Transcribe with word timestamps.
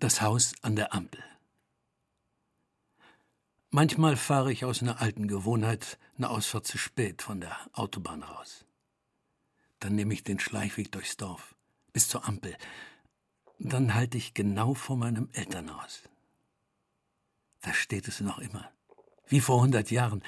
Das 0.00 0.22
Haus 0.22 0.54
an 0.62 0.76
der 0.76 0.94
Ampel. 0.94 1.22
Manchmal 3.68 4.16
fahre 4.16 4.50
ich 4.50 4.64
aus 4.64 4.80
einer 4.80 5.02
alten 5.02 5.28
Gewohnheit 5.28 5.98
eine 6.16 6.30
Ausfahrt 6.30 6.66
zu 6.66 6.78
spät 6.78 7.20
von 7.20 7.42
der 7.42 7.54
Autobahn 7.74 8.22
raus. 8.22 8.64
Dann 9.78 9.94
nehme 9.94 10.14
ich 10.14 10.24
den 10.24 10.40
Schleichweg 10.40 10.90
durchs 10.90 11.18
Dorf 11.18 11.54
bis 11.92 12.08
zur 12.08 12.26
Ampel. 12.26 12.56
Dann 13.58 13.92
halte 13.92 14.16
ich 14.16 14.32
genau 14.32 14.72
vor 14.72 14.96
meinem 14.96 15.28
Elternhaus. 15.34 16.04
Da 17.60 17.74
steht 17.74 18.08
es 18.08 18.20
noch 18.20 18.38
immer, 18.38 18.72
wie 19.26 19.42
vor 19.42 19.60
hundert 19.60 19.90
Jahren, 19.90 20.22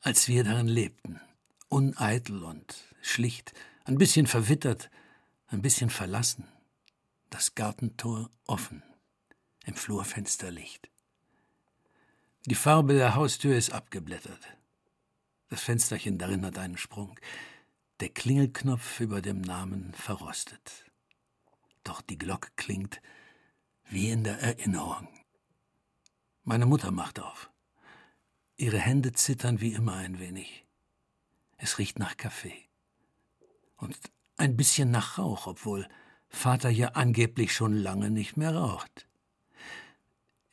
als 0.00 0.26
wir 0.26 0.42
darin 0.42 0.66
lebten, 0.66 1.20
uneitel 1.68 2.42
und 2.42 2.74
schlicht, 3.02 3.54
ein 3.84 3.98
bisschen 3.98 4.26
verwittert, 4.26 4.90
ein 5.46 5.62
bisschen 5.62 5.90
verlassen, 5.90 6.48
das 7.30 7.54
Gartentor 7.54 8.30
offen 8.48 8.82
im 9.66 9.74
Flurfenster 9.74 10.50
Licht. 10.50 10.88
Die 12.46 12.54
Farbe 12.54 12.94
der 12.94 13.16
Haustür 13.16 13.56
ist 13.56 13.72
abgeblättert. 13.72 14.56
Das 15.48 15.60
Fensterchen 15.60 16.18
darin 16.18 16.46
hat 16.46 16.58
einen 16.58 16.78
Sprung. 16.78 17.18
Der 18.00 18.08
Klingelknopf 18.08 19.00
über 19.00 19.20
dem 19.20 19.40
Namen 19.40 19.92
verrostet. 19.94 20.84
Doch 21.82 22.00
die 22.00 22.18
Glocke 22.18 22.50
klingt 22.56 23.02
wie 23.88 24.10
in 24.10 24.24
der 24.24 24.40
Erinnerung. 24.40 25.08
Meine 26.44 26.66
Mutter 26.66 26.92
macht 26.92 27.20
auf. 27.20 27.50
Ihre 28.56 28.78
Hände 28.78 29.12
zittern 29.12 29.60
wie 29.60 29.72
immer 29.74 29.94
ein 29.94 30.20
wenig. 30.20 30.64
Es 31.56 31.78
riecht 31.78 31.98
nach 31.98 32.16
Kaffee. 32.16 32.68
Und 33.76 33.98
ein 34.36 34.56
bisschen 34.56 34.90
nach 34.90 35.18
Rauch, 35.18 35.46
obwohl 35.46 35.88
Vater 36.28 36.70
ja 36.70 36.90
angeblich 36.90 37.52
schon 37.52 37.74
lange 37.74 38.10
nicht 38.10 38.36
mehr 38.36 38.54
raucht. 38.54 39.06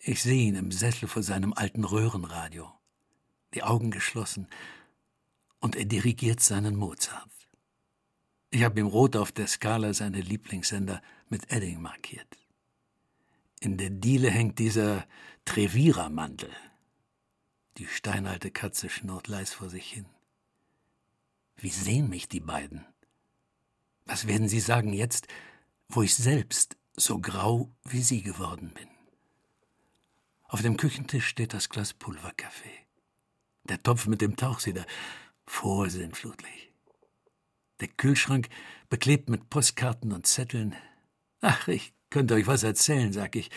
Ich 0.05 0.21
sehe 0.21 0.49
ihn 0.49 0.55
im 0.55 0.69
Sessel 0.69 1.07
vor 1.07 1.23
seinem 1.23 1.53
alten 1.53 1.85
Röhrenradio, 1.85 2.69
die 3.53 3.63
Augen 3.63 3.89
geschlossen, 3.89 4.49
und 5.61 5.77
er 5.77 5.85
dirigiert 5.85 6.41
seinen 6.41 6.75
Mozart. 6.75 7.31
Ich 8.49 8.63
habe 8.63 8.81
ihm 8.81 8.87
rot 8.87 9.15
auf 9.15 9.31
der 9.31 9.47
Skala 9.47 9.93
seine 9.93 10.19
Lieblingssender 10.19 11.01
mit 11.29 11.49
Edding 11.53 11.81
markiert. 11.81 12.37
In 13.61 13.77
der 13.77 13.91
Diele 13.91 14.29
hängt 14.29 14.59
dieser 14.59 15.07
Trevira-Mantel. 15.45 16.51
Die 17.77 17.87
steinalte 17.87 18.51
Katze 18.51 18.89
schnurrt 18.89 19.29
leis 19.29 19.53
vor 19.53 19.69
sich 19.69 19.89
hin. 19.89 20.05
Wie 21.55 21.69
sehen 21.69 22.09
mich 22.09 22.27
die 22.27 22.41
beiden? 22.41 22.85
Was 24.03 24.27
werden 24.27 24.49
sie 24.49 24.59
sagen 24.59 24.91
jetzt, 24.91 25.27
wo 25.87 26.01
ich 26.01 26.13
selbst 26.13 26.75
so 26.97 27.19
grau 27.19 27.73
wie 27.85 28.01
sie 28.01 28.21
geworden 28.21 28.73
bin? 28.73 28.92
Auf 30.53 30.61
dem 30.61 30.77
Küchentisch 30.77 31.25
steht 31.25 31.55
das 31.55 31.67
Glas 31.67 31.95
Pulverkaffee. 31.95 32.85
Der 33.63 33.81
Topf 33.81 34.05
mit 34.05 34.21
dem 34.21 34.35
Tauchsieder, 34.35 34.85
vorsinnflutlich. 35.47 36.71
Der 37.79 37.87
Kühlschrank 37.87 38.49
beklebt 38.87 39.31
mit 39.31 39.49
Postkarten 39.49 40.11
und 40.11 40.27
Zetteln. 40.27 40.75
Ach, 41.41 41.67
ich 41.67 41.95
könnte 42.11 42.35
euch 42.35 42.45
was 42.45 42.61
erzählen, 42.61 43.11
sag 43.11 43.35
ich, 43.35 43.49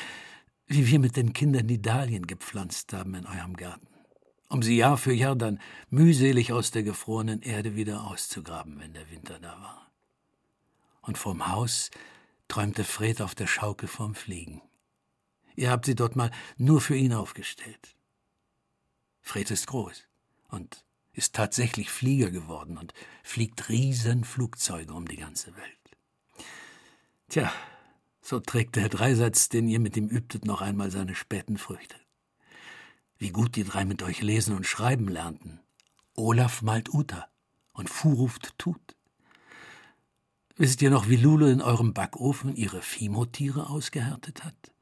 wie 0.69 0.87
wir 0.87 0.99
mit 0.99 1.17
den 1.17 1.35
Kindern 1.35 1.67
die 1.67 1.83
Dahlien 1.83 2.27
gepflanzt 2.27 2.95
haben 2.95 3.15
in 3.15 3.27
eurem 3.27 3.57
Garten, 3.57 3.89
um 4.49 4.63
sie 4.63 4.79
Jahr 4.79 4.97
für 4.97 5.13
Jahr 5.13 5.37
dann 5.37 5.61
mühselig 5.91 6.55
aus 6.55 6.71
der 6.71 6.83
gefrorenen 6.83 7.43
Erde 7.43 7.77
wieder 7.77 8.05
auszugraben, 8.05 8.81
wenn 8.81 8.95
der 8.95 9.11
Winter 9.11 9.39
da 9.39 9.61
war. 9.61 9.93
Und 11.03 11.19
vom 11.19 11.47
Haus 11.49 11.91
träumte 12.49 12.85
Fred 12.85 13.21
auf 13.21 13.35
der 13.35 13.49
Schaukel 13.49 13.87
vom 13.87 14.15
Fliegen. 14.15 14.63
Ihr 15.57 15.71
habt 15.71 15.87
sie 15.87 15.95
dort 15.95 16.17
mal 16.17 16.31
nur 16.59 16.81
für 16.81 16.97
ihn 16.97 17.15
aufgestellt. 17.15 17.97
Fred 19.23 19.51
ist 19.51 19.67
groß 19.67 20.05
und 20.49 20.85
ist 21.13 21.35
tatsächlich 21.35 21.91
Flieger 21.91 22.31
geworden 22.31 22.77
und 22.77 22.93
fliegt 23.25 23.69
Riesenflugzeuge 23.71 24.93
um 24.93 25.09
die 25.09 25.17
ganze 25.17 25.57
Welt. 25.57 26.47
Tja, 27.29 27.51
so 28.21 28.39
trägt 28.39 28.77
der 28.77 28.91
Dreisatz, 28.91 29.49
den 29.49 29.67
ihr 29.67 29.81
mit 29.81 29.97
ihm 29.97 30.09
übtet, 30.09 30.45
noch 30.45 30.61
einmal 30.61 30.91
seine 30.91 31.15
späten 31.15 31.57
Früchte. 31.57 31.97
Wie 33.19 33.31
gut 33.31 33.57
die 33.57 33.65
drei 33.65 33.87
mit 33.87 34.03
euch 34.03 34.21
lesen 34.21 34.55
und 34.55 34.67
schreiben 34.67 35.09
lernten. 35.09 35.61
Olaf 36.15 36.61
malt 36.61 36.93
Uta 36.93 37.27
und 37.73 37.89
Fu 37.89 38.13
ruft 38.13 38.59
Tut. 38.59 38.97
Wisst 40.57 40.83
ihr 40.83 40.91
noch, 40.91 41.09
wie 41.09 41.17
Lulu 41.17 41.47
in 41.47 41.63
eurem 41.63 41.95
Backofen 41.95 42.55
ihre 42.57 42.83
Fimotiere 42.83 43.69
ausgehärtet 43.69 44.45
hat? 44.45 44.73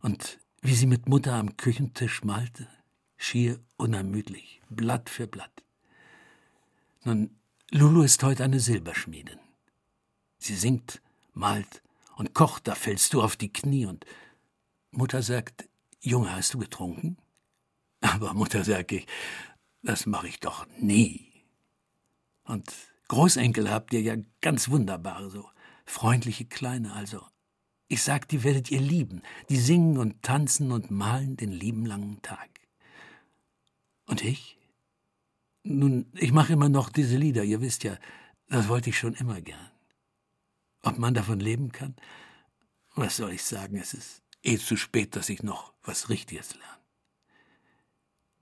Und 0.00 0.38
wie 0.60 0.74
sie 0.74 0.86
mit 0.86 1.08
Mutter 1.08 1.34
am 1.34 1.56
Küchentisch 1.56 2.24
malte, 2.24 2.68
schier 3.16 3.60
unermüdlich, 3.76 4.60
Blatt 4.68 5.10
für 5.10 5.26
Blatt. 5.26 5.62
Nun, 7.04 7.36
Lulu 7.70 8.02
ist 8.02 8.22
heute 8.22 8.44
eine 8.44 8.60
Silberschmiedin. 8.60 9.38
Sie 10.38 10.54
singt, 10.54 11.02
malt 11.32 11.82
und 12.16 12.34
kocht, 12.34 12.68
da 12.68 12.74
fällst 12.74 13.12
du 13.14 13.22
auf 13.22 13.36
die 13.36 13.52
Knie 13.52 13.86
und 13.86 14.04
Mutter 14.90 15.22
sagt, 15.22 15.68
Junge, 16.00 16.34
hast 16.34 16.54
du 16.54 16.58
getrunken? 16.58 17.16
Aber 18.00 18.34
Mutter 18.34 18.64
sag 18.64 18.92
ich, 18.92 19.06
das 19.82 20.06
mache 20.06 20.28
ich 20.28 20.40
doch 20.40 20.66
nie. 20.78 21.32
Und 22.44 22.72
Großenkel 23.08 23.70
habt 23.70 23.92
ihr 23.92 24.02
ja 24.02 24.16
ganz 24.40 24.68
wunderbare, 24.68 25.30
so 25.30 25.48
freundliche 25.84 26.44
Kleine, 26.44 26.92
also 26.92 27.24
ich 27.88 28.02
sag, 28.02 28.28
die 28.28 28.44
werdet 28.44 28.70
ihr 28.70 28.80
lieben. 28.80 29.22
Die 29.48 29.56
singen 29.56 29.96
und 29.96 30.22
tanzen 30.22 30.72
und 30.72 30.90
malen 30.90 31.36
den 31.36 31.52
lieben 31.52 31.86
langen 31.86 32.20
Tag. 32.22 32.48
Und 34.06 34.22
ich? 34.22 34.58
Nun, 35.62 36.06
ich 36.14 36.32
mache 36.32 36.52
immer 36.52 36.68
noch 36.68 36.90
diese 36.90 37.16
Lieder, 37.16 37.44
ihr 37.44 37.60
wisst 37.60 37.84
ja, 37.84 37.98
das 38.48 38.68
wollte 38.68 38.90
ich 38.90 38.98
schon 38.98 39.14
immer 39.14 39.40
gern. 39.40 39.70
Ob 40.82 40.98
man 40.98 41.14
davon 41.14 41.40
leben 41.40 41.72
kann? 41.72 41.96
Was 42.94 43.16
soll 43.16 43.32
ich 43.32 43.42
sagen, 43.42 43.76
es 43.76 43.94
ist 43.94 44.22
eh 44.42 44.58
zu 44.58 44.76
spät, 44.76 45.16
dass 45.16 45.28
ich 45.28 45.42
noch 45.42 45.72
was 45.82 46.08
Richtiges 46.08 46.54
lerne. 46.54 46.78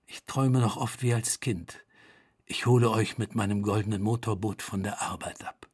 Ich 0.05 0.23
träume 0.25 0.59
noch 0.59 0.77
oft 0.77 1.01
wie 1.01 1.13
als 1.13 1.39
Kind. 1.39 1.83
Ich 2.45 2.65
hole 2.65 2.89
euch 2.89 3.17
mit 3.17 3.35
meinem 3.35 3.61
goldenen 3.61 4.01
Motorboot 4.01 4.61
von 4.61 4.83
der 4.83 5.01
Arbeit 5.01 5.43
ab. 5.43 5.67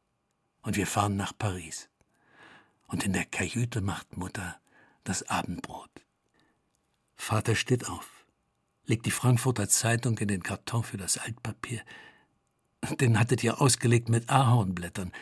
Und 0.62 0.76
wir 0.76 0.86
fahren 0.86 1.16
nach 1.16 1.36
Paris 1.36 1.88
und 2.86 3.04
in 3.04 3.12
der 3.12 3.24
Kajüte 3.24 3.80
macht 3.80 4.16
Mutter 4.16 4.60
das 5.04 5.28
Abendbrot. 5.28 5.90
Vater 7.16 7.54
steht 7.54 7.88
auf, 7.88 8.26
legt 8.84 9.06
die 9.06 9.10
Frankfurter 9.10 9.68
Zeitung 9.68 10.18
in 10.18 10.28
den 10.28 10.42
Karton 10.42 10.82
für 10.82 10.96
das 10.96 11.18
Altpapier. 11.18 11.82
Den 13.00 13.18
hattet 13.18 13.42
ihr 13.42 13.60
ausgelegt 13.60 14.08
mit 14.08 14.28
Ahornblättern 14.28 15.12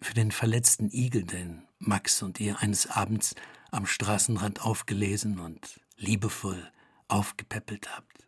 für 0.00 0.14
den 0.14 0.30
verletzten 0.30 0.90
Igel, 0.90 1.24
den 1.24 1.66
Max 1.78 2.22
und 2.22 2.40
ihr 2.40 2.60
eines 2.60 2.86
Abends 2.86 3.34
am 3.70 3.86
Straßenrand 3.86 4.62
aufgelesen 4.62 5.38
und 5.38 5.80
liebevoll 5.96 6.70
aufgepäppelt 7.08 7.94
habt. 7.94 8.26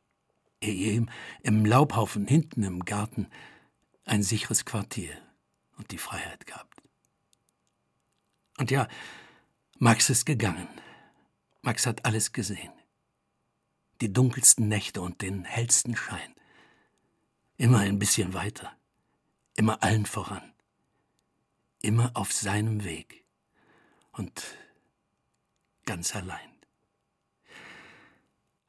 Ihr 0.60 0.72
ihm 0.72 1.10
im 1.42 1.64
Laubhaufen 1.64 2.26
hinten 2.26 2.62
im 2.64 2.84
Garten 2.84 3.28
ein 4.04 4.22
sicheres 4.22 4.64
Quartier 4.64 5.14
und 5.76 5.90
die 5.92 5.98
Freiheit 5.98 6.46
gabt. 6.46 6.82
Und 8.58 8.70
ja, 8.70 8.88
Max 9.78 10.10
ist 10.10 10.26
gegangen. 10.26 10.68
Max 11.62 11.86
hat 11.86 12.04
alles 12.04 12.32
gesehen. 12.32 12.72
Die 14.00 14.12
dunkelsten 14.12 14.68
Nächte 14.68 15.00
und 15.00 15.22
den 15.22 15.44
hellsten 15.44 15.96
Schein. 15.96 16.34
Immer 17.56 17.78
ein 17.78 17.98
bisschen 17.98 18.34
weiter. 18.34 18.76
Immer 19.56 19.82
allen 19.82 20.06
voran. 20.06 20.52
Immer 21.80 22.10
auf 22.14 22.32
seinem 22.32 22.84
Weg. 22.84 23.24
Und 24.12 24.42
ganz 25.84 26.14
allein. 26.14 26.50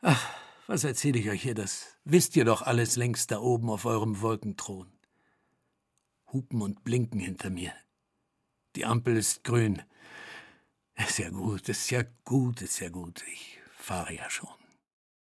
Ach, 0.01 0.33
was 0.67 0.83
erzähle 0.83 1.19
ich 1.19 1.29
euch 1.29 1.41
hier? 1.41 1.55
Das 1.55 1.97
wisst 2.05 2.35
ihr 2.35 2.45
doch 2.45 2.61
alles 2.61 2.95
längst 2.95 3.31
da 3.31 3.39
oben 3.39 3.69
auf 3.69 3.85
eurem 3.85 4.21
Wolkenthron. 4.21 4.91
Hupen 6.31 6.61
und 6.61 6.83
Blinken 6.83 7.19
hinter 7.19 7.49
mir. 7.49 7.73
Die 8.79 8.85
Ampel 8.85 9.17
ist 9.17 9.43
grün. 9.43 9.81
Ist 10.95 11.19
ja 11.19 11.29
gut, 11.31 11.67
ist 11.67 11.91
ja 11.91 12.03
gut, 12.23 12.61
ist 12.61 12.79
ja 12.79 12.87
gut. 12.87 13.25
Ich 13.27 13.59
fahre 13.75 14.13
ja 14.13 14.29
schon. 14.29 14.58